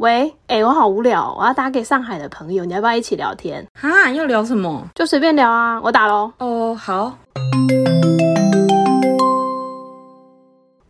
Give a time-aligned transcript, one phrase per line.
[0.00, 3.66] 喂，哎、我好无聊，我要打给上海的朋友，你要不要一起聊天？
[3.78, 4.82] 哈，要聊什么？
[4.94, 6.32] 就随便聊啊，我打喽。
[6.38, 7.18] 哦，好。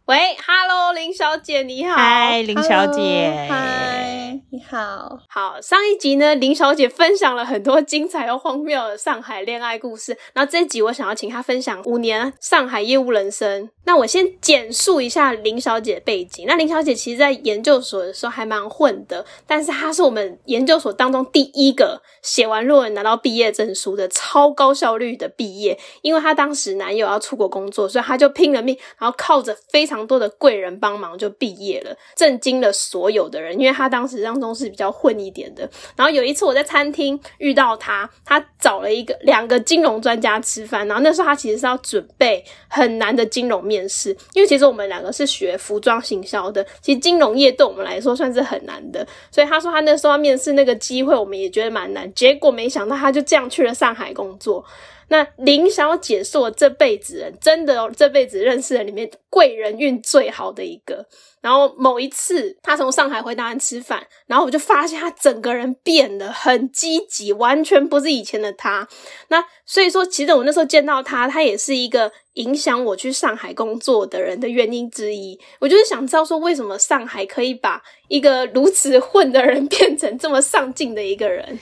[0.05, 1.97] 喂，Hello，林小姐，你好。
[1.97, 3.49] 嗨，林小姐。
[3.51, 4.10] 嗨，
[4.53, 5.19] 你好。
[5.29, 10.17] 好，上一集呢，林小姐分享了很多精彩又荒谬的上海恋爱故事。
[10.33, 13.69] 然后这一集我想要请她分享五年上海业务人生。
[13.85, 16.45] 那我先简述一下林小姐背景。
[16.47, 25.79] 那林小姐其实在研究所的时候还蛮混的，但是她是我们研究所当中第一个写完论文拿到毕业证书的超高效率的毕业。
[26.03, 33.59] 因为她当时男友要出国工作，所以她就拼了命，然后靠着非常多的贵人帮忙就毕业了，震惊了所有的人。
[33.59, 35.69] 因为她当时当中是比较混一点的。
[35.97, 52.13] 然后有一次我在餐厅遇到他，他找了一个两个金融专家吃饭，然后那时候他其实是要准备很难的金融面试，因为其实我们两个是学服装行销的，其实金融业对我们来说算是很难的，所以他说他那时候要面试那个机会，我们也觉得蛮难。
[52.15, 54.65] 结果没想到他就这样去了上海工作。
[55.09, 61.05] 那林小姐是我这辈子人，真的，这辈子认识的里面贵人运最好的一个。
[61.41, 68.87] 然后某一次，他从上海回台湾吃饭，然后我就发现他整个人变得很积极，完全不是以前的他。
[69.29, 75.39] 那所以说，其实我那时候见到他，他也是一个影响我去上海工作的人的原因之一。
[75.61, 81.59] 我就是想知道说，为什么上海可以把一个如此混的人变成这么上进的一个人？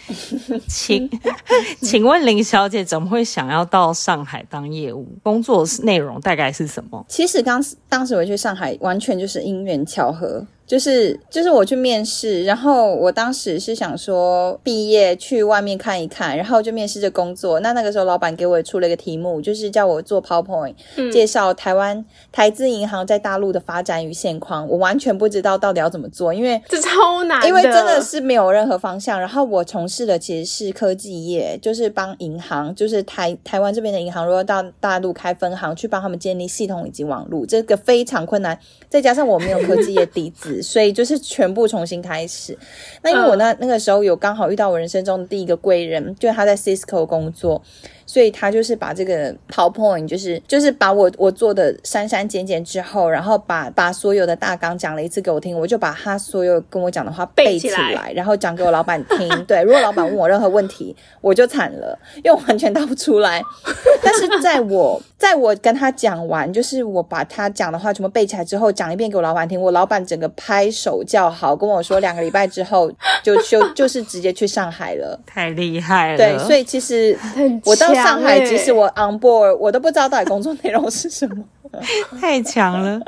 [0.66, 1.08] 请
[1.82, 5.06] 请问林小姐怎么会想要到上海当业务？
[5.22, 7.04] 工作内容大概是什么？
[7.08, 10.47] 其实刚当时我去上海，完全就是因缘巧合。
[10.69, 17.58] 就是就是我去面试，然后我当时是想说毕业去外面看一看，然后就面试这工作。
[17.60, 24.69] 那那个时候老板给我出了一个题目，就是叫我做 PowerPoint，、嗯介绍台湾台资银行在大陆的发展与现况。
[24.69, 29.19] 我完全不知道到底要怎么做，因为这超难因为真的是没有任何方向。
[29.19, 38.59] 然后我从事的其实是科技业，就是帮银行，就是台台湾这边的银行，如果到大陆开分行，去帮他们建立系统以及网络，这个非常困难。
[38.91, 42.56] 再加上我没有科技业底子，所以就是全部重新开始。
[43.02, 47.62] 那因为我那那个时候有刚好遇到我人生中的第一个贵人，就是他在 Cisco 工作。
[48.08, 59.28] 所以他就是把这个 PowerPoint，就是就是把我我做的删删减减之后，然后把把所有的大纲讲了一次给我听，我就把他所有跟我讲的话背起来来，然后讲给我老板听。
[59.44, 63.42] 对，如果老板问我任何问题，我就惨了，因为我完全答不出来。
[64.02, 72.91] 但是在我在我跟他讲完，就是我把他讲的话全部背起来之后，讲一遍给我老板听，我老板整个拍手叫好，跟我说两个礼拜之后
[73.22, 75.20] 就就 就是直接去上海了。
[75.26, 76.16] 太厉害了！
[76.16, 81.44] 对，所以其实很我到上海，即使我 on board，我都不知道到底工作内容是什么。
[82.20, 83.00] 太强了。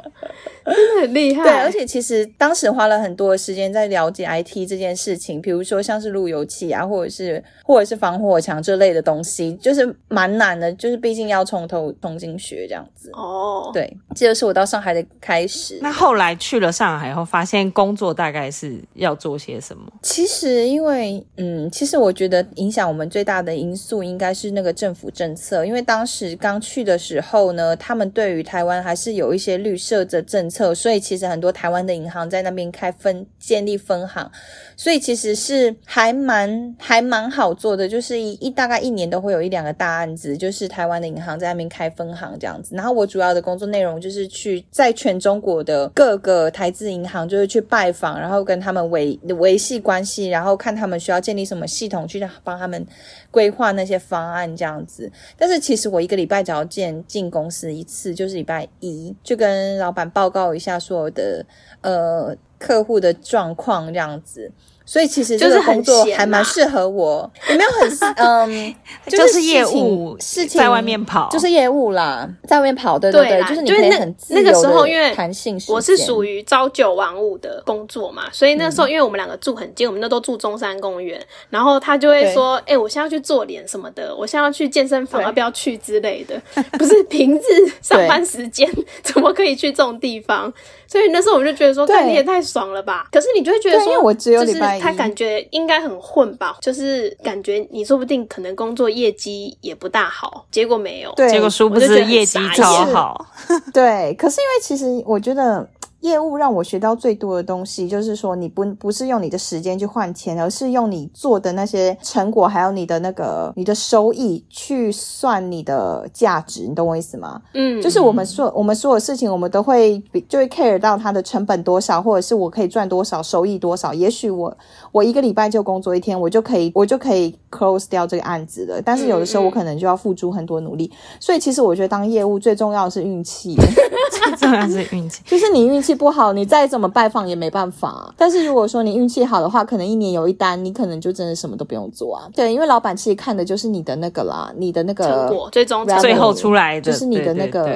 [0.75, 1.43] 真的很厉害。
[1.43, 13.11] 对，而且其实当时花了很多的时间在了解 IT 这件事情，比如说像是路由器啊，或者是或者是防火墙这类的东西，就是蛮难的，就是毕竟要从头重新学这样子。
[13.15, 15.79] 哦，对，这就是我到上海的开始。
[15.81, 19.91] 那后来去了上海后，发现工作大概是要做些什么？
[20.03, 34.31] 其实，因为嗯，其实我觉得影响我们最大的因素应该是那个政府政策，因为当时刚去的时候呢，他们对于台湾还是有一些绿色的政策，所以其实很多台湾的银行在那边开分建立分行，
[34.77, 42.75] 所以其实是还蛮还蛮好做的，就是一一大概一年都会有一两个大案子，就是台湾的银行在那边开分行这样子。
[42.77, 52.87] 然后我主要的工作内容就是去在全中国的各个台资银行，就是去拜访，然后跟他们维维系关系，然后看他们需要建立什么系统，去帮他们
[53.31, 55.11] 规划那些方案这样子。
[55.37, 61.45] 但是其实我一个礼拜只要见进公司一次，就是礼拜一，就跟老板报告报一下所有的
[61.83, 64.51] 呃客户的状况这样子。
[64.85, 68.75] 所以其实这就是很作还蛮适合我，有没有很 嗯，
[69.07, 71.29] 就是业务事情在外面跑。
[71.31, 75.61] 就是业务啦，在外面跑，对对，就是你可以很自那由的个时候因为弹性。
[75.69, 81.21] 我是属于朝九晚五的工作嘛，所以那时候因为我们两个住很近，我们那都住中山公园，
[81.51, 85.25] 然后他就会说：“哎、我现在要去做脸什么的，我现在要去健身房，对。
[85.27, 86.41] 要不要去之类的？”
[86.77, 87.41] 不是 平日
[87.81, 88.69] 上班时间
[89.03, 90.53] 怎么可以去这种地方？
[90.91, 93.07] 所以那时候我们就觉得说，对看你也太爽了吧！
[93.13, 101.13] 可是你就会觉得说，因为我只有就是礼拜一他感觉应该很混吧，就是感觉你说不定可能工作业绩也不大好，结果没有。
[101.15, 103.27] 对，结果殊不知业绩傻超好。
[103.73, 105.65] 对，可是因为其实我觉得，
[106.01, 117.41] 业务让我学到最多的东西，就是说你不不是用你的时间去换钱，而是用你做的那些成果，还有你的那个你的收益去算你的价值，你懂我意思吗？
[117.55, 123.93] 嗯，就是我们所我们所有事情，我们都会比就会 care 到它的成本多少，或者是我可以赚多少，收益多少。
[123.93, 124.57] 也许我
[124.93, 128.81] 我一个礼拜就工作一天，我就可以我就可以 close 掉这个案子了。
[128.83, 133.57] 但是有的时候我可能就要付出很多努力，所以其实我觉得当业务最重要的是运气。
[134.11, 135.23] 最重要是运气。
[135.27, 138.13] 就是你运气不好，你再怎么拜访也没办法。
[138.17, 142.29] 但是如果说你运气好的话，可能一年有一单，你可能就真的什么都不用做啊。
[142.35, 147.69] 对，因为老板其实看的就是你的那个啦，你的那个成果最终最后出来的就是你的那个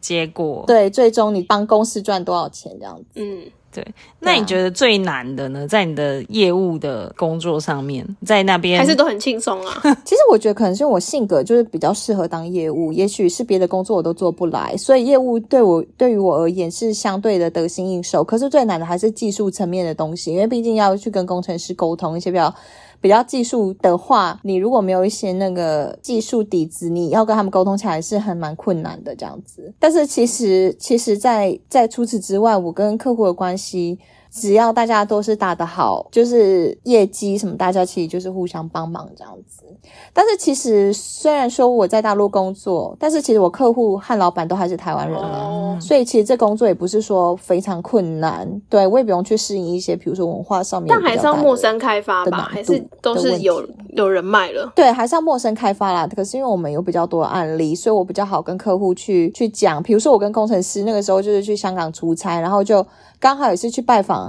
[0.00, 0.64] 结果。
[0.66, 3.04] 对，最终你帮公司赚多少钱这样子。
[3.14, 3.42] 嗯，
[3.82, 5.66] 对，那你觉得最难的呢？
[5.68, 9.80] 在你的业务的工作上面，在那边还是都很轻松啊。
[10.04, 18.24] 其实我觉得可能是因为我性格就是比较适合当业务，也许是别的工作我都做不来，所以业务对我对于我而言是相对的得心应手。
[18.24, 22.54] 可是最难的还是技术层面的东西，因为毕竟要去跟工程师沟通一些比较。
[23.00, 29.72] 比较技术的话，你如果没有一些那个技术底子，你要跟他们沟通起来是很蛮困难的这样子。
[29.78, 33.67] 但是其实，其实在在除此之外，我跟客户的关系。
[33.68, 33.98] 西
[34.30, 39.64] 只要大家都是打得好，就是业绩什么，大家其实就是互相帮忙这样子。
[40.12, 48.48] 但是其实虽然说我在大陆工作，但是其实我客户和老板都还是台湾人啊，哦，所以其实这工作也不是说非常困难。
[48.70, 51.58] 对我也不用去适应一些，比如说文化上面，但还是要陌。
[51.58, 54.72] 生开发吧，还是都是有有人脉了。
[54.76, 56.06] 对，还是要陌生开发啦。
[56.06, 59.82] 可是因为我们有比较多的案例，所以我比较好跟客户去去讲。
[59.82, 62.86] 比如说我跟工程师那个时候就是去香港出差，然后就
[63.18, 64.27] 刚好也是去拜访，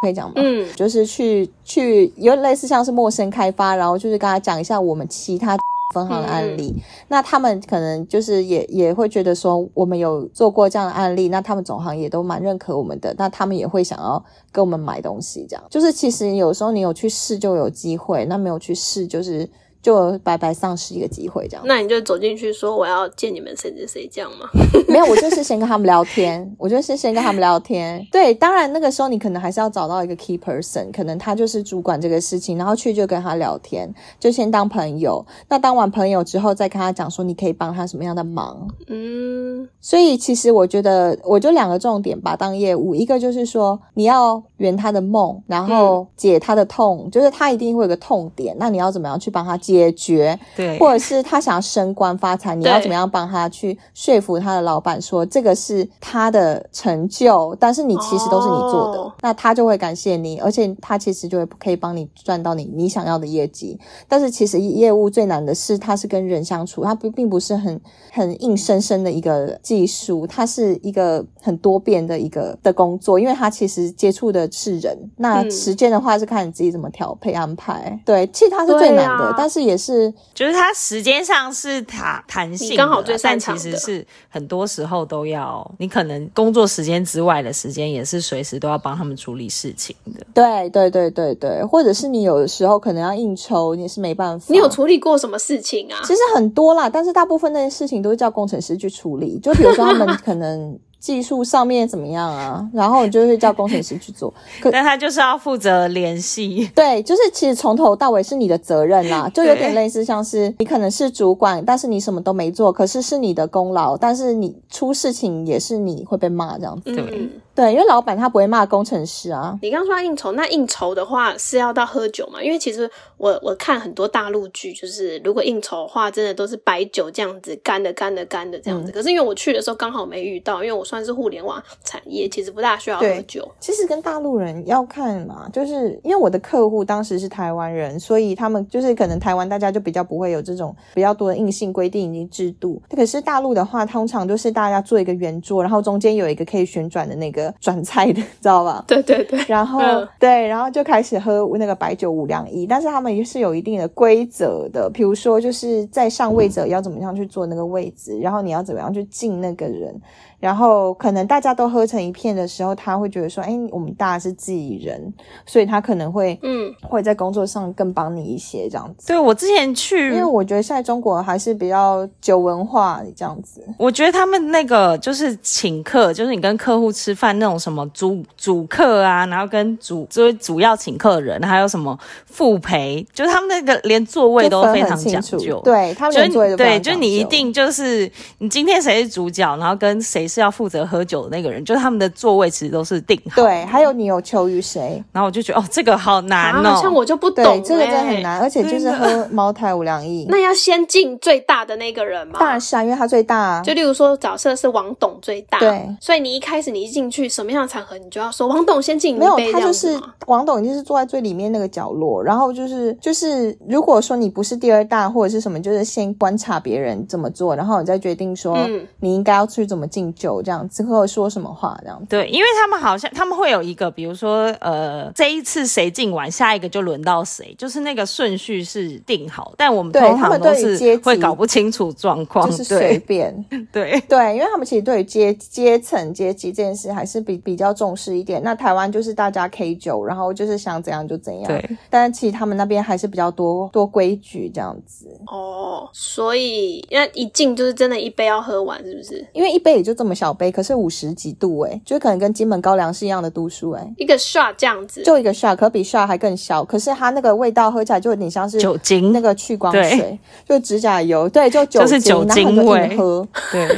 [0.00, 0.34] 可以讲吗？
[0.36, 5.56] 嗯，就是去去有点类似像是陌生开发，然后就是跟他讲一下我们其他
[5.94, 6.74] 分行的案例。
[7.08, 19.48] 那他们可能就是也也会觉得说我们有做过这样的案例，那他们总行也都蛮认可我们的，那他们也会想要跟我们买东西，这样就是其实有时候你有去试就有机会，那没有去试就是
[19.86, 21.64] 就白白丧失一个机会这样。
[21.64, 24.48] 那你就走进去说我要见你们谁谁谁这样吗？
[24.88, 28.04] 没有，我就是先跟他们聊天，我就是先跟他们聊天。
[28.10, 33.88] 对，当然那个时候你可能还是要找到一个 key person，可能他就是主管这个事情，然后去就跟他聊天，
[34.18, 35.24] 就先当朋友。
[35.48, 38.66] 那当完朋友之后，再跟他讲说你可以帮他什么样的忙。
[38.88, 50.38] 嗯，所以其实我觉得，我就两个重点吧，当业务，一个就是说你要圆他的梦，然后解他的痛，就是他一定会有个痛点，那你要怎么样去帮他解决？
[50.56, 63.78] 对，或者是他想要升官发财，你要怎么样帮他去说服他的老板说这个是他的成就，但是你其实都是你做的，哦那他就会感谢你，而且他其实就会可以帮你赚到你你想要的业绩。
[64.08, 67.80] 但是其实业务最难的是，他是跟人相处，他不并不是很
[68.12, 74.96] 很硬生生的一个技术，它是一个很多变的一个的工作，因为他其实接触的是人。
[75.16, 77.98] 那嗯时间的话是看你自己怎么调配安排。
[78.04, 90.26] 对，其实它是最难的，啊但是也是就是它时间上是弹弹性刚好最擅长但其实是很多时候都要，你可能工作时间之外的时间，也是随时都要帮他们处理事情的。
[90.32, 94.46] 对对对对对，或者是你有的时候可能要应酬，你也是没办法。
[94.48, 96.00] 你有处理过什么事情啊？
[96.02, 99.38] 其实很多啦，但是大部分那些事情都是叫工程师去处理。
[99.38, 104.34] 就比如说他们可能技术上面怎么样啊，然后你就会叫工程师去做。
[104.60, 116.92] 可但他就是要负责联系，对，就是其实从头到尾是你的责任啦， 就有点类似像是你可能是主管，但是你什么都没做，可是是你的功劳，但是你出事情也是你会被骂这样子。
[116.92, 117.04] 对。
[117.12, 119.58] 嗯，对，因为老板他不会骂工程师啊。
[119.62, 122.42] 你刚刚说到应酬，那应酬的话是要到喝酒嘛？
[122.42, 128.92] 因为其实我我看很多大陆剧，就是如果应酬的话，真的都是白酒这样子，干的干的干的这样子。
[128.92, 133.50] 可是因为我去的时候刚好没遇到，因为我算是互联网产业，其实不大需要喝酒。
[133.58, 142.82] 其实跟大陆人要看嘛，就是因为我的客户当时是台湾人，所以他们就是可能台湾大家就比较不会有这种比较多的硬性规定以及制度。
[142.90, 148.84] 可是大陆的话，通常就是大家做一个圆桌，然后中间有一个可以旋转的那个转菜的， 知道吧？
[148.86, 159.94] 对对对，然后、嗯对，然后就开始喝那个白酒五粮一，但是他们也是有一定的规则的，比如说就是在上位者要怎么样去做那个位置，然后你要怎么样去敬那个人，
[160.38, 165.12] 然后可能大家都喝成一片的时候，他会觉得说，哎，我们大家是自己人，
[165.44, 169.08] 所以他可能会嗯，会在工作上更帮你一些这样子。
[169.08, 185.60] 对我之前去，因为我觉得现在中国还是比较酒文化这样子，我觉得他们那个就是请客，就是你跟客户吃饭那种什么主主客啊，然后跟主就是主要请客人，还有什么副陪，就是他们那个连座位都非常讲究。
[185.64, 193.40] 对他们连座位都非对，就是你一定就是你今天谁是主角，然后跟谁是要负责喝酒的那个人，就是他们的座位其实都是定好。
[193.40, 195.00] 对，还有你有求于谁？
[195.12, 198.16] 然后我就觉得哦，这个好难哦，啊，像我就不懂、这个真的很。
[198.22, 200.24] 难，而且就是喝茅台五粮液。
[200.30, 202.38] 那要先进最大的那个人吗？
[202.40, 203.62] 当然是啊，因为他最大啊。
[203.62, 222.06] 就例如说，假设是王董最大，对，所以你一开始你一进去什么样的场合，你就要说王董先进没有他就是王董，就是坐在最里面那个角落，然后就是就是，如果说你不是第二大或者是什么，就是先观察别人怎么做，然后你再决定说嗯你应该要去怎么敬酒这样子，或者说什么话这样子。
[222.08, 234.02] 对，因为他们好像他们会有一个，比如说呃，这一次谁进完，下一个就轮到谁，就是那个顺序是定好，但我们对通常他们都是会搞不清楚状况，就是随便， 对。
[234.08, 238.42] 对，因为他们其实对于阶阶层阶级这件事还是比比较重视一点。
[238.42, 241.48] 那台湾就是大家 K 酒，然后就是想怎样就怎样。
[241.48, 249.26] 对，但其实他们那边还是比较多多规矩这样子，哦，所以那一进就是真的一杯要喝完，是不是？
[249.32, 259.12] 因为一杯也就这么小杯，可是五十几度诶、就可能跟金门高粱是一样的度数诶、一个 shot 这样子，就一个 shot，可比 shot 还更小，可是它那个味道喝起来就有点像是酒精。
[259.12, 262.96] 那个去光水，就指甲油，对，就酒精，就是酒精味。
[262.96, 263.68] 喝，对，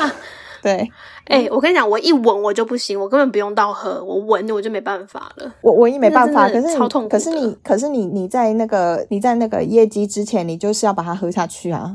[0.62, 0.90] 对。
[1.26, 5.52] 哎、我跟你讲，我一闻我就不行，我根本不用到喝，我闻我就没办法了。
[5.60, 11.94] 我我一没办法，可是你超痛苦可是你，可是你，你在那个你在那个业绩之前，你就是要把它喝下去啊，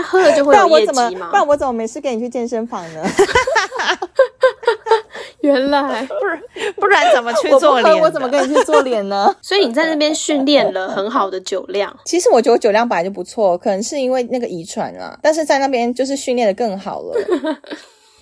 [0.00, 1.36] 那喝了就会有 业然我怎么，绩吗不？
[1.36, 3.02] 然我怎么没事跟你去健身房呢？
[5.40, 6.42] 原来，不然
[6.76, 7.98] 不然怎么去做脸？
[8.00, 9.34] 我怎么跟你去做脸呢？
[9.40, 11.94] 所以你在那边训练了很好的酒量。
[12.04, 17.14] 其实我觉得我酒量本来就不错，可能是因为那个遗传啊，但是在那边就是训练的更好了。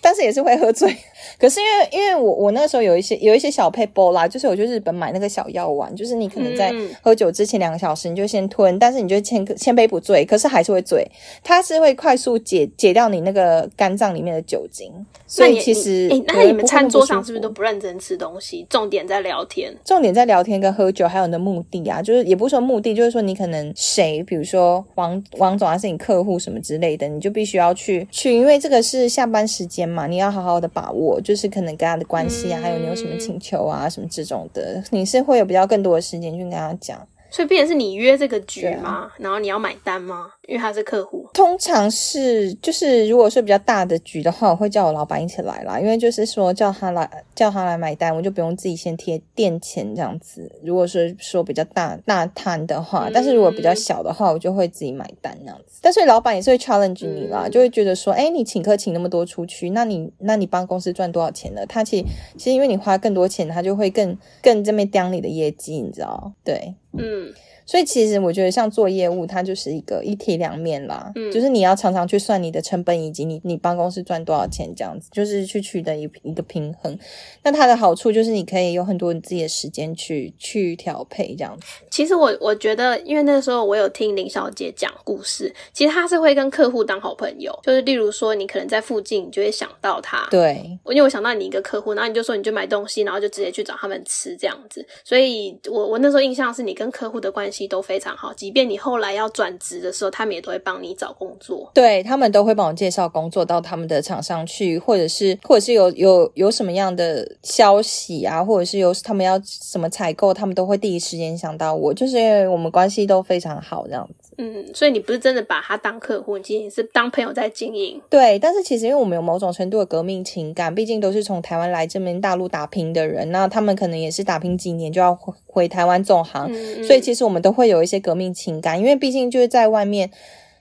[0.01, 0.97] 但是也是会喝醉，
[1.39, 11.09] 可是因为因为我我那个时候有一些有一些小配波啦，就是我去日本买那个小药丸，就是你可能在嗯喝酒之前两个小时你就先吞，但是你就千千杯不醉，可是还是会醉，
[11.43, 14.93] 它是会快速解解掉你那个肝脏里面的酒精，
[15.27, 18.67] 所以其实哎、那你们餐桌上是不是都不认真吃东西？
[18.69, 19.75] 重点在聊天。
[19.85, 36.99] 重点在聊天跟喝酒，还有你的目的啊，就是也不是说目的，就是说你可能谁，比如说王王总还是你客户什么之类的，你就必须要去去，因为这个是下班时间嘛，你要好好的把握，就是可能跟他的关系啊，嗯还有你有什么请求啊，什么这种的，你是会有比较更多的时间去跟他讲。
[37.31, 39.11] 所以，变成是你约这个局吗啊吗？
[39.19, 40.31] 然后你要买单吗？
[40.49, 41.29] 因为他是客户。
[41.35, 50.51] 通常是就是如果是比较大的局的话，我会叫我老板一起来啦，因为就是说叫他来叫他来买单，我就不用自己先贴垫钱这样子。
[50.65, 55.81] 如果是说比较大大摊的话，但是如果比较小的话，我就会自己买单这样子。
[55.83, 61.67] 但是老板也是会 challenge 你啦，嗯就会觉得说，哎，你请客请那么多出去，那你那你帮公司赚多少钱呢？
[61.67, 62.05] 他其实
[62.39, 66.33] 其实因为你花更多钱，他就会更更这边刁你的业绩，你知道？
[66.43, 66.75] 对。
[66.93, 67.31] 嗯，
[67.69, 76.99] 所以其实我觉得像做业务，它就是一个一体两面啦，嗯就是你要常常去算你的成本以及你你办公室赚多少钱这样子，就是去取得一一个平衡。
[77.43, 81.67] 那它的好处就是你可以有很多你自己的时间去去调配这样子。
[81.91, 90.27] 其实我我觉得，因为那时候我有听林小姐讲故事，其实她是会跟客户当好朋友，就是例如说你可能在附近，你就会想到他。
[90.31, 101.71] 对，因为我想到你一个客户，然后你就说你就买东西，然后就直接去找他们吃这样子，所以我我那时候印象是你跟客户的关都非常好，即便你后来要转职的时候，他们也都会帮你找工作。
[101.75, 114.28] 对他们都会帮我介绍工作到他们的厂商去，或者是或者是有有有什么样的消息啊，或者是有他们要什么采购，他们都会第一时间想到我，就是因为我们关系都非常好这样子。
[114.39, 118.01] 嗯，所以你不是真的把他当客户，你仅仅是当朋友在经营。
[118.09, 130.11] 对，但是其实因为我们有某种程度的革命情感，毕竟都是从台湾来这边大陆打拼的人，那他们可能也是打拼几年就要回回台湾总行，嗯，所以其实我们都会有一些革命情感，因为毕竟就是在外面。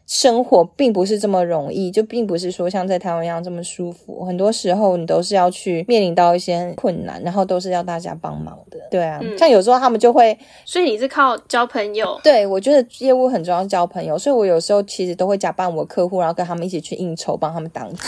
[0.08, 4.24] 生活并不是这么容易，就并不是说像在台湾一样这么舒服。
[4.24, 8.80] 很多时候你都是要去面临到一些困难，然后都是要大家帮忙的。
[8.90, 12.18] 对啊，嗯像有时候他们就会所以你是靠交朋友。
[12.24, 18.02] 对，我觉得业务很重要，交朋友，所以我有时候其实都会假扮我客户，然后跟他们一起去应酬，帮他们挡酒。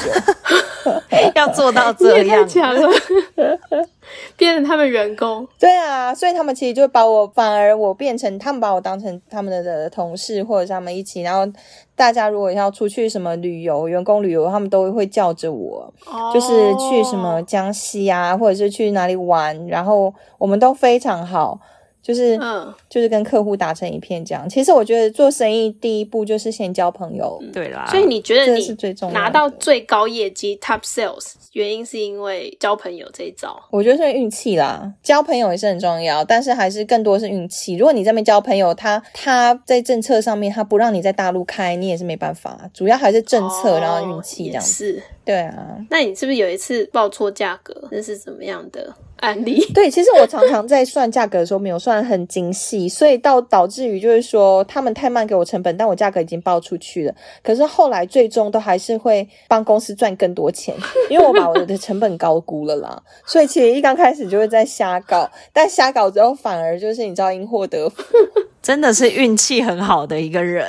[1.35, 2.89] 要做到这样，强了，
[4.37, 5.47] 变成他们员工。
[5.59, 11.51] 对啊，所以他们其实就把我，反而我变成他们把我当成他们的的同事，或者是他们一起，然后
[11.95, 15.93] 大家如果要出去什么旅游、员工旅游，他们都会叫着我，
[16.33, 21.59] 就是去什么江西啊，或者是去哪里玩，然后我们都非常好。
[22.01, 24.47] 就是嗯，就是跟客户打成一片这样。
[24.49, 33.59] 其实我觉得做生意第一步就是先交朋友，对啦，所以你觉得你是最重要拿到最高业绩 top sales 原因是因为交朋友这一招？
[33.71, 37.75] 我觉得是运气啦，交朋友也是很重要，但是还是更多是运气。
[37.75, 44.93] 如果你这边交朋友，他他在政策上面他不让你在大陆开，你也是没办法，主要还是政策，哦然后运气这样子。
[44.93, 45.03] 是。
[45.25, 47.87] 对啊，那你是不是有一次报错价格？
[47.91, 49.63] 那是怎么样的案例？
[49.73, 57.15] 对，其实我常常在算价格的时候没有算得很精细，所以到导致于就是说他们太慢给我成本，但我价格已经报出去了。
[57.43, 60.75] 可是后来最终都还是会帮公司赚更多钱，
[61.09, 63.01] 因为我把我的成本高估了啦。
[63.25, 68.03] 所以其实一刚开始就会在瞎搞，但瞎搞之后反而就是你知道因祸得福，
[68.61, 70.65] 真的是运气很好的一个人。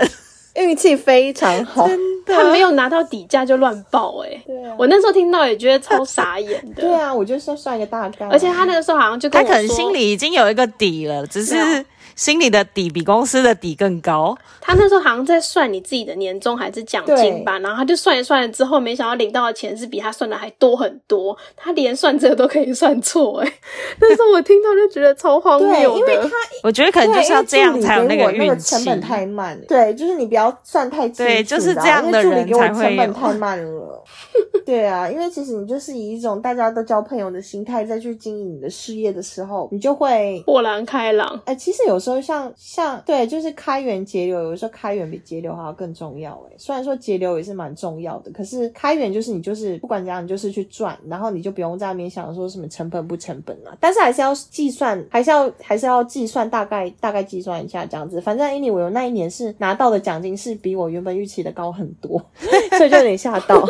[0.55, 1.89] 运气非常好。
[2.27, 6.83] 他没有拿到底价就乱报、欸，对啊我那时候听到也觉得超傻眼的。
[6.83, 14.37] 对啊，我就是算一个大概，而且他那个时候好像就跟我，他可能心里已经有一个底了，只是心里的底比公司的底更高。
[14.61, 23.53] 他那时候好像在算你自己的年终还是奖金吧，然后他就算一算了之后，没想到领到的钱是比他算的还多很多，他连算这个都可以算错、欸，
[24.01, 26.31] 那时候我听到就觉得超荒，谬的因为他。
[26.63, 28.85] 我觉得可能就是要这样才有对因为助理给我个运气成。
[28.85, 29.65] 本太慢了。
[29.67, 34.05] 对，就是你不要算太清楚，这样的因为助理给我人才会成本太慢了。
[34.67, 40.43] 对啊，因为其实你就是以一种大家都交朋友的心态再去经营你的事业的时候，你就会。
[40.47, 46.33] 豁然开朗，哎、其实有时候像像对，就是开源节流，有时候开源比节流还要更重要。
[46.51, 53.77] 哎，虽然说节流也是蛮重要的，可是开源就是你就是不管怎样，你就是去赚，然后你就不用在那边想说什么成本不成本啊。
[53.81, 58.21] 但是还是要计算，还是要还是要计算大概大概计算一下这样子。
[58.21, 62.21] 反正 anyway，我那一年是拿到的奖金是比我原本预期的高很多，
[62.77, 63.65] 所以就有点吓到，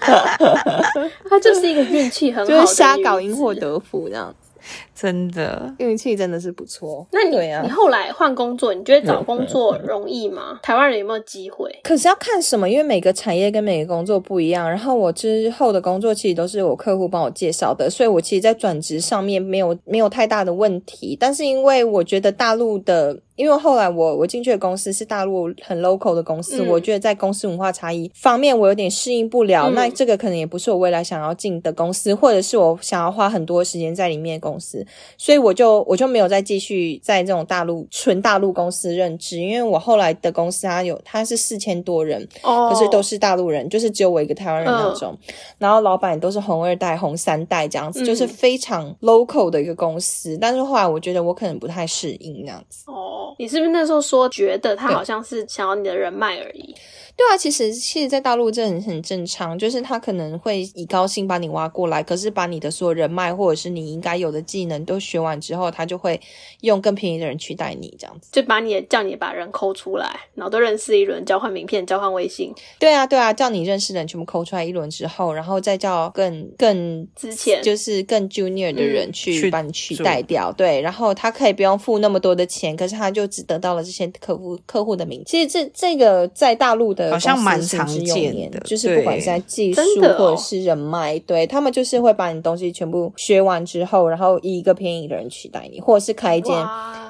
[1.28, 4.48] 他就是一个运气很好就是瞎搞因祸得福这样子。
[4.94, 7.06] 真的，运气真的是不错。
[7.12, 10.58] 那你、啊你后来换工作，你觉得找工作容易吗？
[10.62, 11.74] 台湾人有没有机会？
[11.82, 14.68] 可是要看什么，因为每个产业跟每个工作不一样。
[14.68, 21.16] 然后我之后的工作其实都是我客户帮我介绍的，所以我其实，在转职上面没有没有太大的问题。
[21.18, 29.70] 但是因为我觉得大陆的，因为后来我我进去的公司是大陆很 local 的公司，嗯我觉得在公司文化差异方面我有点适应不了。
[29.70, 34.84] 嗯那这个可能也不是我未来想要进的公司，或者是我想要花很多时间在里面的公司，
[35.16, 45.16] 所以我就我就没有再继续在这种大陆纯大陆公司任职，因为我后来的公司它有它是四千多人，哦，可是都是大陆人，就是只有我一个台湾人那种。
[45.58, 50.36] 然后老板也都是红二代、红三代这样子，嗯就是非常 local 的一个公司。
[50.40, 52.84] 但是后来我觉得我可能不太适应那样子。
[52.86, 56.74] 哦，你是不是那时候说觉得他好像是想要你的人脉而已？
[57.18, 66.20] 对啊，其实其实，在大陆这很很正常，就是他可能会以高薪把你挖过来，可是把你的所有人脉或者是你应该有的技能都学完之后，他就会
[66.60, 68.28] 用更便宜的人取代你这样子。
[68.30, 85.20] 就把你叫你把人抠出来，然后都认识一轮，交换名片，交换微信，对啊，对啊，叫你认识的人全部抠出来一轮之后，然后再叫更更之前就是更 junior 的人嗯去去把你取做代掉，对，然后他可以不用付那么多的钱，可是他就只得到了这些客户客户的名。
[85.26, 89.80] 其实这这个在大陆的好像蛮常见的就是不管对是在技术
[90.16, 96.54] 或者是人脉，对他们就是会把你东西全部学完之后，然后以一个便宜的人取代你，或者是开一间，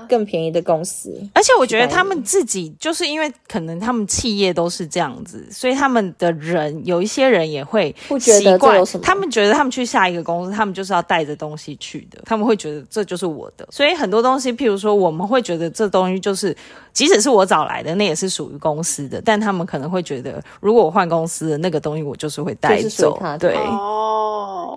[0.08, 1.14] 更便宜的公司。
[1.34, 13.66] 而且我觉得他们自己就是因为可能他们企业都是这样子，所以他们的人有一些人也会不觉得习惯他们觉得他们去下一个公司，他们就是要带着东西去的，他们会觉得这就是我的。
[13.70, 16.56] 所以很多东西，譬如说我们会觉得这东西就是，
[16.92, 23.56] 即使是我找来的，那也是属于公司的，但他们可能会觉得，如果我换公司的那个东西，我就是会带走对，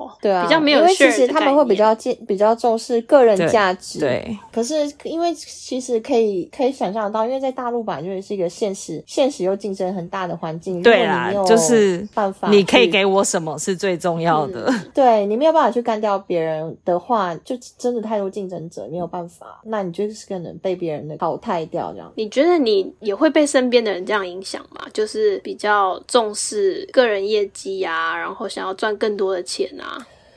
[0.01, 14.65] 哦，对啊，比较没有因为其实他们会比较介比较重视个人价值，对，可是因为其实可以可以想象得到，因为在大陆本来就是一个现实现实又竞争很大的环境，对啦如果你没有就是办法，你可以给我什么是最重要的。
[14.69, 22.11] 嗯对你没有办法去干掉别人的话，就真的太多竞争者，没有办法，那你就是可能被别人的淘汰掉这样。
[22.15, 24.85] 你觉得你也会被身边的人这样影响吗？
[24.93, 29.90] 就是比较重视个人业绩啊，然后想要赚更多的钱啊。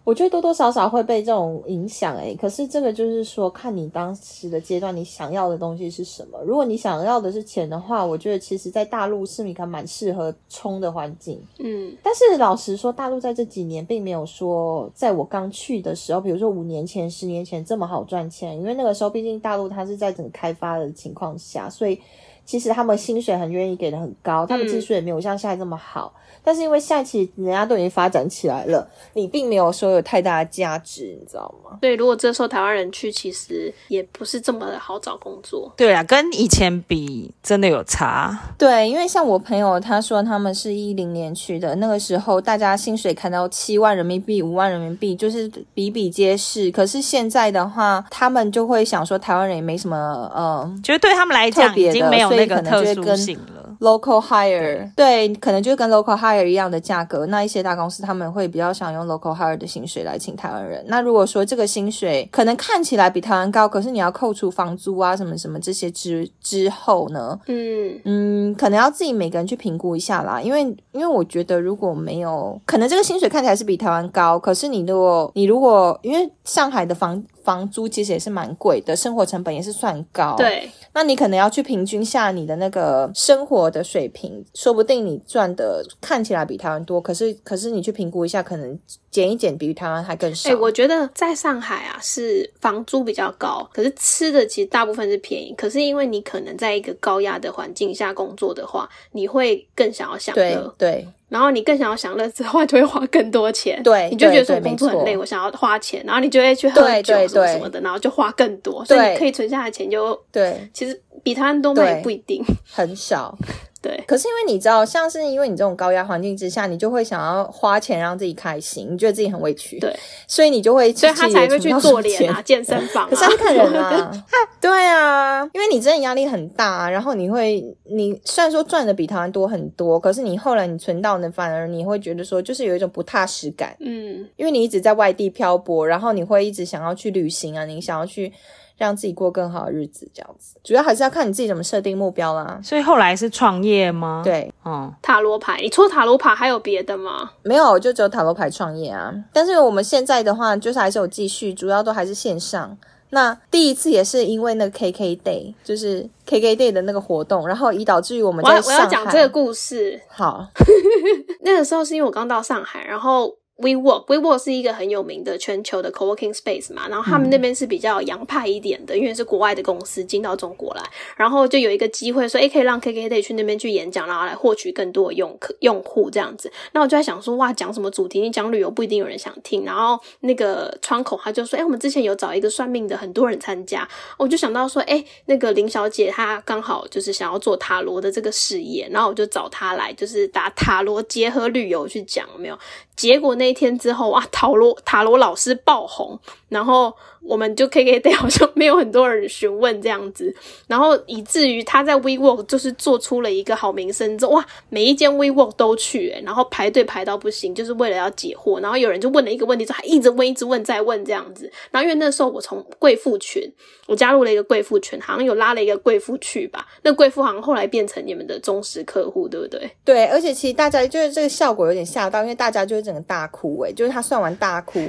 [0.05, 6.39] 我觉得多多少少会被这种影响诶，可是这个就是说，看你当时的阶段，你想要的东西是什么。
[6.45, 11.41] 如果你想要的是钱的话，我觉得其实在大陆是一个蛮适合冲的环境。
[11.59, 21.99] 嗯，但是老实说，大陆在这几年并没有说，在我刚去的时候，比如说五年前、十年前这么好赚钱，因为那个时候毕竟大陆它是在整个开发的情况下，所以
[22.45, 26.13] 其实他们薪水很愿意给的很高，他们技术也没有像现在这么好。
[26.47, 31.79] 但是因为现在其实人家都已经发展起来了，你并没有说有太大的价值，你知道吗？
[31.81, 35.73] 对，如果这时候台湾人去，其实也不是这么的好找工作。
[35.75, 38.39] 对啊，跟以前比真的有差。
[38.59, 46.71] 对，因为像我朋友他说他们是一零年去的，那个时候大家薪水看到七万人民币、五万人民币，就是比比皆是。
[46.71, 49.97] 可是现在的话，他们就会想说台湾人也没什么
[50.35, 53.63] 呃，觉得对他们来讲已经没有那个特殊性了。
[53.81, 57.27] Local hire，对，可能就跟 local hire 一样的价格。
[57.27, 60.83] 那一些大公司他们会比较想用 local hire 的薪水来请台湾人。
[60.87, 67.39] 那如果说这个薪水可能看起来比台湾高，可是你要扣除房租啊什么什么这些之之后呢？
[67.47, 70.41] 嗯嗯，可能要自己每个人去评估一下啦。
[70.41, 80.35] 因为因为我觉得如果没有，可能这个薪水看起来是比台湾高，可是你如果你如果因为上海的房房租其实也是蛮贵的，生活成本也是算高。
[80.37, 88.79] 对，那你可能要去平均下你的那个生活的水平，说不定你赚的看起来比台湾多，可是可是你去评估一下，可能
[89.11, 90.51] 减一减，比台湾还更少。
[90.51, 95.55] 哎，我觉得在上海啊，是房租比较高，可是吃的其实大部分是便宜。
[95.57, 100.75] 可是因为你可能在一个高压的环境下工作的话，你会更想要享乐。
[100.79, 101.07] 对。
[101.35, 103.83] 然后你更想要享乐之后，就会花更多钱。
[103.83, 108.85] 对，你就觉得说我工作很累，我想要花钱，然后你就会去喝酒什么什么的，然后就花更多。
[108.85, 113.37] 所以你可以存下的钱就对，其实比他们多嘛也不一定，很少。
[113.85, 119.95] 对，可是因为你知道，像是因为你这种高压环境之下，你就会想要花钱让自己开心，你觉得自己很委屈，对，
[120.27, 123.11] 所以你就会，所以他才会去做脸啊，健身房。
[123.11, 124.11] 可是要看人啊，
[124.59, 138.33] 对啊，因为你真的压力很大，啊然后你会，你虽然说赚的比台湾多很多，可是你后来你存到呢，反而你会觉得说，就是有一种不踏实感，嗯，因为你一直在外地漂泊，然后你会一直想要去旅行啊，你想要去。
[138.77, 142.59] 让自己过更好的日子，这样子，主要还是要看你自己怎么设定目标啦。
[142.63, 144.23] 所以后来是创业吗？
[144.25, 147.31] 对，嗯，塔罗牌，你除了塔罗牌还有别的吗？
[147.43, 149.15] 没有，就只有塔罗牌创业啊。
[149.33, 152.77] 但是我们现在的话，就是还是有继续，主要都还是线上。
[153.11, 160.01] 那第一次也是因为那个 KK Day，就是 KK Day 的那个活动，然后以导致于我们在我要讲这个故事。
[160.09, 160.49] 好，
[161.43, 163.37] 那个时候是因为我刚到上海，然后。
[163.57, 170.83] WeWork，WeWork 是一个很有名的全球的 co-working space 嘛，然后他们那边是比较洋派一点的，因为是国外的公司进到中国来，
[171.17, 176.53] 然后就有一个机会说，哎，可以让 KKday 去那边去演讲，然后来获取更多的用客用户这样子。
[176.73, 178.21] 那我就在想说，哇，讲什么主题？
[178.21, 179.65] 你讲旅游不一定有人想听。
[179.65, 183.89] 然后那个窗口他就说，哎，我们之前有找一个算命的，很多人参加。
[184.19, 192.59] 我就想到说，哎，那个林小姐她刚好就是想要做塔罗的这个事业，然后我就找她来，就是打塔罗结合旅游去讲，没有？
[192.97, 196.93] 结果那一天之后哇，塔罗塔罗老师爆红，然后。
[197.27, 200.31] 我们就 K K Day 好像没有很多人询问这样子，
[200.67, 208.61] 然后以至于他在 WeWork 就是做出了一个好名声，之后哇，每一间 WeWork 都去，然后排队排到不行，就是为了要解惑。
[208.61, 211.51] 然后有人就问了一个问题，之后还一直问，一直问，再问这样子。
[211.71, 213.51] 然后因为那时候我从贵妇群，
[213.87, 216.67] 我加入了一个贵妇群，好像有拉了一个贵妇去吧。
[216.83, 219.71] 那贵妇好像后来变成你们的忠实客户，对不对？
[219.83, 224.81] 对，而且其实大家就是这个效果有点吓到，因为大家就整个大哭，诶就是他算完大哭。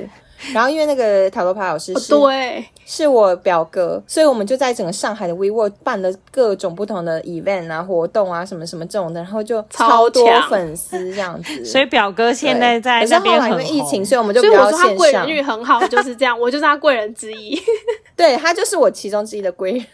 [0.53, 11.63] 然后因为那个塔罗牌老师是对，是我表哥，所以我们就在整个上海的 WeWork 办了各种不同的 event 啊、活动啊、什么什么这种的，然后就超多粉丝这样子。
[11.63, 17.57] 所以表哥现在在那边因为疫情，所以我们就所以我说他贵人运很好，就是这样， 我就是他贵人之一。
[18.17, 19.85] 对他就是我其中之一的贵人。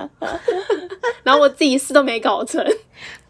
[1.22, 2.62] 然后我自己事都没搞成，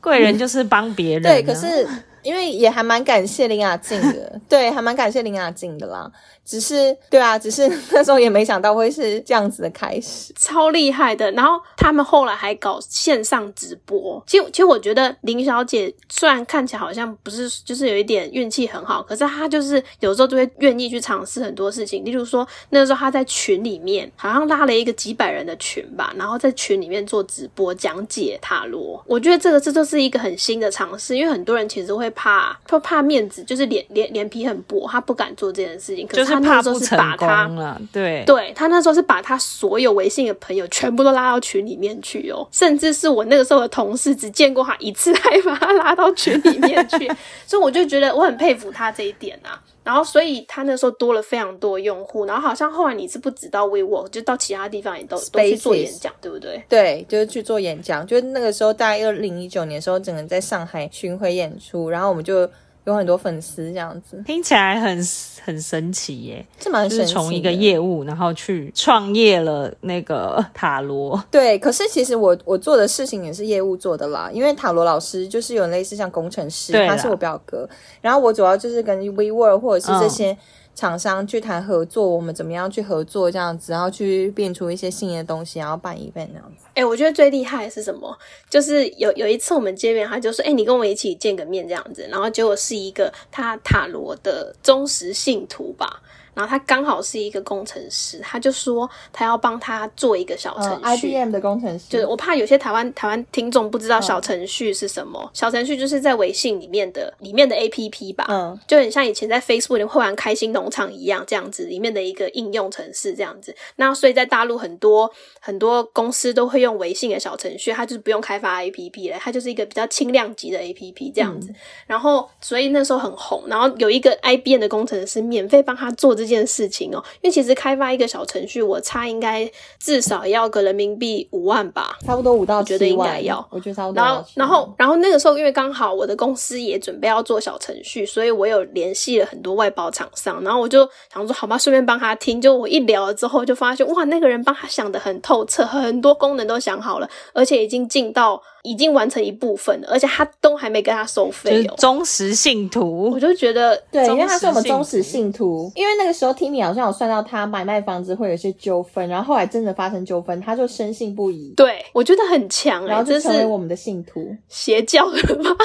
[0.01, 1.23] 贵人就是帮别人。
[1.23, 1.87] 对，可是。
[2.23, 6.11] 因为也还蛮感谢林雅静的， 对，还蛮感谢林雅静的啦。
[6.45, 11.31] 只是，对啊，只是 那时候也没想到会是这样子的开始，超厉害的。
[11.33, 14.21] 然后他们后来还搞线上直播。
[14.27, 22.05] 其实，其实我觉得林小姐虽然看起来好像不是，就是有一点运气很好，可是她就是有时候就会愿意去尝试很多事情。
[22.05, 29.01] 例如说，那时候她在群里面好像拉了一个几百人的群吧，然后在群里面做直播讲解塔罗。
[29.07, 36.07] 我觉得这个这就是一个很新的尝试，因为很多人其实会怕，会怕面子，就是脸脸脸皮很薄，他不敢做这件事情。
[36.07, 36.51] 可是他。
[36.51, 37.49] 那时候是把他，
[37.93, 47.11] 对，对他那时候是把他所有微信的朋友全部都拉到群里面去哦，甚至是我那个时候的同事只见过他一次，还把他拉到群里面去，
[47.47, 49.61] 所以我就觉得我很佩服他这一点啊。
[49.91, 56.63] 然后，所以他那时候多了非常多用户，然后好像后来你是不止到 WeWork，就到其他地方也都都去做演讲，对不对？
[56.69, 62.49] 对，就是去做演讲，就是那个时候大概二零一九年的时候，整个在上海巡回演出，然后我们就。
[62.85, 65.07] 有很多粉丝这样子，听起来很
[65.45, 71.23] 很神奇耶，这蛮就是从一个业务，然后去创业了那个 塔罗。
[71.31, 77.69] 对，可是其实我我做的事情也是业务做的啦，因为塔罗老师就是有类似像工程师，他是我表哥，
[78.01, 80.37] 然后我主要就是跟 WeWork 或者是这些。
[80.81, 86.65] 厂商去谈合作，我们怎么样去合作这样子，然后去变出一些新的东西，然后办一份那样子。
[86.73, 88.17] 哎，我觉得最厉害的是什么？
[88.49, 96.01] 就是有有一次我们见面，他就说：“哎，你跟我一起见个面这样子。”然后结果是一个他塔罗的忠实信徒吧。
[96.35, 101.87] 然后他刚好是一个工程师，他就说他要帮他做一个小程序，IBM 的工程师。
[101.89, 113.53] 就是我怕有些台湾台湾听众不知道小程序是什么，小程序就是在微信里面的里面的 APP 吧，嗯，就很像以前在 Facebook 里会玩开心农场一样这样子，里面的一个应用程式这样子。
[113.77, 121.53] 那所以在大陆很多很多公司都会用微信的小程序，它就是不用开发 APP 了，它就是一个比较轻量级的 APP 这样子。
[121.89, 126.20] 然后所以那时候很红，然后有一个 IBM 的工程师免费帮他做。
[126.21, 134.03] 这件事情哦，因为其实开发一个小程序，我猜应该至少要个人民币五万吧，差不多五到觉得应该要，我觉得差不多。
[134.03, 142.39] 然后，然后，然后那个时候，因为刚好我的公司也准备要做小程序，所以我有联系了很多外包厂商，然后我就想说，好吧，顺便帮他听。
[142.39, 148.43] 就我一聊了之后，就发现哇，那个人帮他想的很透彻，很多功能都想好了，而且已经进到。
[148.63, 151.75] 已经完成一部分了，而且他都还没跟他收费哦。
[151.79, 155.71] 忠实信徒，我就觉得对，因为他是我们忠实信徒。
[155.75, 161.53] 因为那个时候 Timmy 好像有算到他买卖房子会有些纠纷，然后后来真的发生纠纷，他就深信不疑。
[161.57, 165.57] 对，我觉得很强，然后就成为我们的信徒，邪教了吗？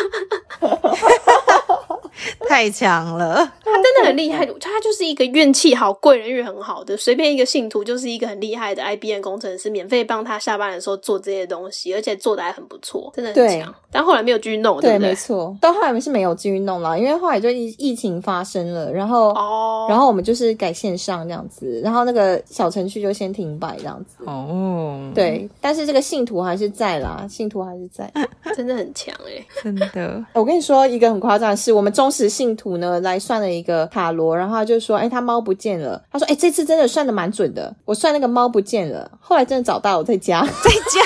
[2.47, 13.75] 太强了，他真的很厉害，他就是一个运气好、贵人运很好的，随便一个信徒就是一个很厉害的 IBM 工程师，免费帮他下班的时候做这些东西，而且做的还很不错，真的很强。
[13.91, 15.09] 但后来没有继续弄，对不对？
[15.09, 24.23] 没错，到后来我们是没有继续弄了，因为后来就疫疫情发生了，然后哦，然后我们就是改线上这样子，然后那个小程序就先停摆这样子。
[24.25, 28.09] 哦，对，但是这个信徒还是在啦，信徒还是在，
[28.55, 30.23] 真的很强哎，真的。
[30.33, 32.45] 我跟你说一个很夸张的是，我们忠实信。
[32.45, 41.01] 信徒呢来算了一个塔罗，然后他就说：“哎，他猫不见了。”他说：“哎，这次真的算的蛮准的，我算那个猫不见了，后来真的找到，我在家，在家。”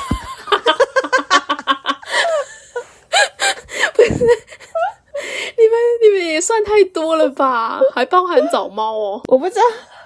[3.95, 4.27] 不是，
[6.09, 7.79] 你们你们也算太多了吧？
[7.93, 9.21] 还包含找猫哦？
[9.27, 9.61] 我不知道。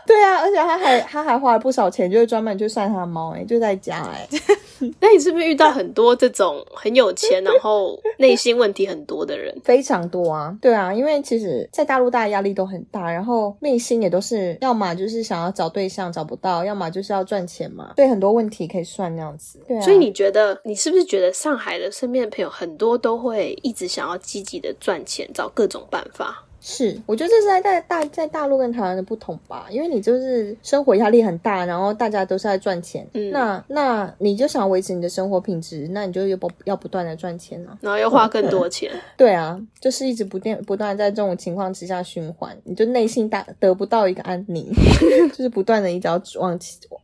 [0.06, 4.28] 对啊，而且他还他还花了不少钱，就是专门去算他的猫，哎，就在家，哎。
[5.00, 9.56] 那你是不是遇到很多这种很有钱，然后内心问题很多的人？
[9.64, 19.58] 非常多啊，对啊，因为其实，在大陆大家压力都很大，然后内心也都是要么就是想要找对象找不到，要么就是要赚钱嘛，对，很多问题可以算那样子。
[19.66, 26.44] 对啊，所以你觉得，你是不是觉得上海的身边的朋友很多都会一直想要积极的赚钱，找各种办法？
[26.66, 44.72] 是，我觉得这是在在大在大陆跟台湾的不同吧，因为你就是生活压力很大，然后大家都是在赚钱，嗯，那那你就想维持你的生活品质，那你就要不要不断的赚钱啊，然后又花更多钱， 对啊，就是一直不断不断在这种情况之下循环，你就内心大得不到一个安宁，
[45.36, 46.58] 就是不断的一直要往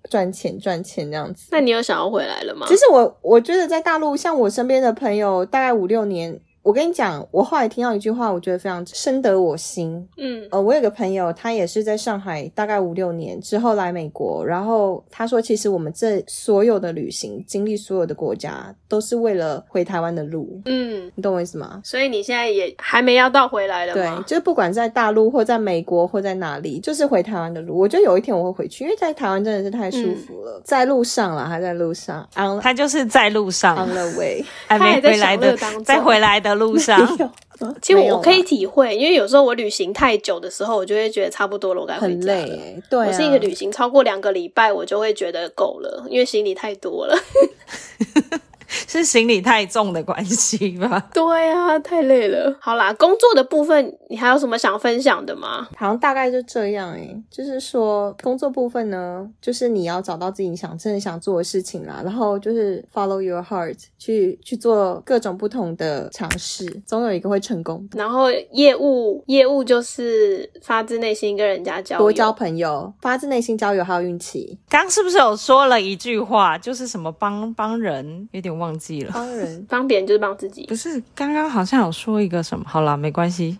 [0.09, 1.49] 赚钱赚钱这样子。
[1.51, 2.65] 那你有想要回来了吗？
[2.69, 6.39] 其实我我觉得在大陆，像我身边的朋友，大概五六年。
[6.69, 10.07] 我跟你讲，我后来听到一句话，我觉得非常深得我心。
[10.17, 20.61] 嗯，呃，我有个朋友，他也是在上海大概五六年之后来美国，然后他说，其实我们这所有的旅行经历，所有的国家，都是为了回台湾的路。
[20.65, 21.81] 嗯，你懂我意思吗？
[21.83, 27.75] 所以你现在也还没要到回来了对，就是不管在大陆或在美国或在哪里，就是回台湾的路。
[27.75, 32.29] 我觉得有一天我会回去，因为在台湾真的是太舒服了，在路上了，还在路上。
[32.61, 36.58] 他就是在路上，on the way，还没回来的，再回来的。
[36.59, 36.99] 路上，
[37.81, 42.47] 其实我可以体会，因为有时候我旅行太久的时候，我就会觉得差不多了，我该回家了。
[42.89, 47.17] 对，我是一个旅行超过两个礼拜，我就会觉得够了，因为行李太多了。
[48.87, 51.03] 是行李太重的关系吧？
[51.11, 52.55] 对啊，太累了。
[52.61, 55.67] 好啦，工作的部分你还有什么想分享的吗？
[55.75, 67.89] 好像大概就这样哎，就是说工作部分呢，就是你要找到自己想真的想做的事情啦，然后就是 follow your heart，去去做各种不同的尝试，总有一个会成功。
[67.93, 74.59] 然后业务业务就是发自内心跟人家交多交朋友，发自内心交友还有运气。
[74.69, 78.58] 刚是不是有说了一句话，就是什么帮帮人有点。
[78.59, 82.65] 忘记了，帮人帮别人就是帮自己，不是刚刚好像有说一个什么？
[82.67, 83.57] 好啦，没关系，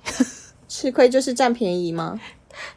[0.68, 2.20] 吃亏就是占便宜吗？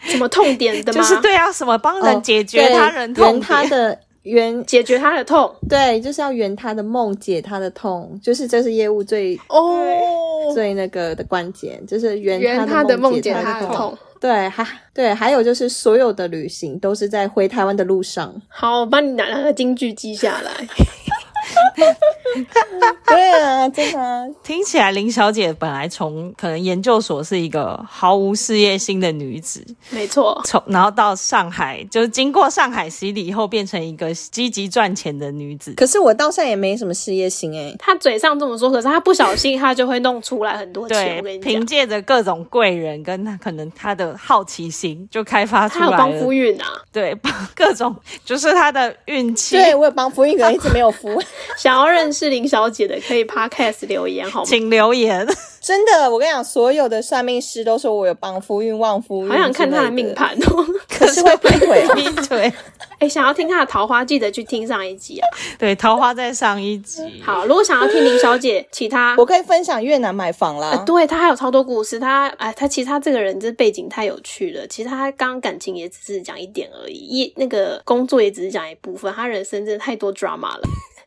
[0.00, 1.00] 什么痛点的吗？
[1.00, 13.96] 就是对啊，什么帮人解决他人痛他的圆， 解决他的痛对，就是要圆他的梦，解他的痛，就是这是业务最哦，最那个的关键，就是圆圆他他的梦，解解他的痛。
[14.20, 18.32] 对，还对，还有就是所有的旅行都是在回台湾的路上。
[18.46, 20.52] 好，我帮你拿那个京剧记下来。
[23.06, 35.74] 对啊，真的啊、听起来林小姐本来从可能研究所是一个毫无事业心的女子，没错，从然后到上海，就是经过上海洗礼以后，变成一个积极赚钱的女子。
[35.74, 41.18] 可是我到现在也没什么事业心哎、她嘴上这么说，可是她不小心她就会弄出来很多钱。
[41.18, 46.32] 我跟对，你讲，凭借着各种贵人跟她可能她的好奇心，就开发出来她有帮夫。
[46.32, 47.14] 运啊，对，
[47.54, 49.56] 各种就是她的运气。
[49.56, 51.22] 对我有帮夫运，可，一直没有扶。
[51.56, 54.46] 想要认识林小姐的可以 podcast 留言好吗？
[54.46, 55.26] 请留言。
[55.60, 60.66] 真的，我跟你讲，所有的算命师都说我有帮夫运、旺夫运，好想看他的命，盘哦。
[60.90, 61.94] 可是会劈腿啊。
[61.94, 62.52] 劈腿。
[62.98, 65.28] 哎，想要听他的桃花，记得去听上一集啊。
[65.60, 67.22] 对，桃花在上一集。
[67.24, 70.70] 好，如果想要听林小姐其他，我可以分享越南买房啦。
[70.72, 71.96] 呃对他还有超多故事。
[71.96, 74.66] 他哎，他其实他这个人这背景太有趣了。
[74.66, 80.62] 其实他刚刚感情也只是讲一点而已，一那个工作也只是讲一部分，他人生真的太多 drama 了。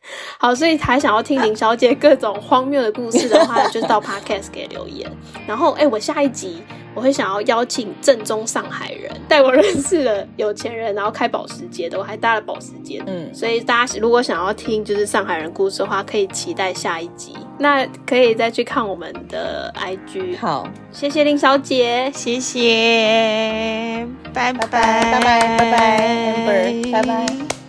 [0.38, 5.10] 好，所以还想要听林小姐各种荒谬的故事的话，就到 podcast 给留言。
[5.46, 6.62] 然后，哎，我下一集
[6.94, 13.02] 我会想要邀请正宗上海人带我认识了有钱人，然后开保时捷的，我还搭了保时捷。
[13.06, 17.34] 嗯，所以大家如果想要听就是上海人故事的话，可以期待下一集。
[17.58, 20.38] 那可以再去看我们的 IG。
[20.38, 27.65] 好，谢谢林小姐，谢谢，拜拜，拜拜，拜拜，拜拜，拜拜。